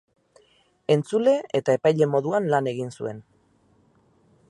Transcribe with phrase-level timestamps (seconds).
[0.95, 3.25] Entzule eta epaile moduan lan egin zuen.